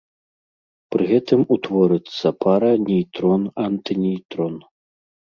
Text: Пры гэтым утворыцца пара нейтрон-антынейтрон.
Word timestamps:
Пры 0.93 1.03
гэтым 1.09 1.41
утворыцца 1.55 2.27
пара 2.45 2.71
нейтрон-антынейтрон. 2.85 4.55